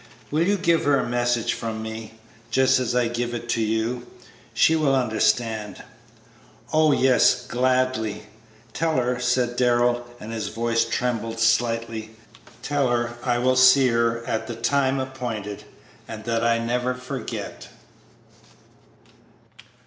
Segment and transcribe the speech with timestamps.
[0.31, 2.15] "Will you give her a message from me,
[2.49, 4.07] just as I give it to you?
[4.51, 5.83] She will understand."
[6.73, 8.23] "Oh, yes; gladly."
[8.73, 12.51] "Tell her," said Darrell, and his voice trembled slightly, "I remember her.
[12.63, 15.65] Tell her I will see her 'at the time appointed;'
[16.07, 17.67] and that I never forget!"